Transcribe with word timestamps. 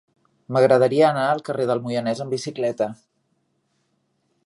M'agradaria 0.55 1.03
anar 1.09 1.27
al 1.35 1.43
carrer 1.51 1.69
del 1.73 1.83
Moianès 1.85 2.25
amb 2.25 2.37
bicicleta. 2.37 2.91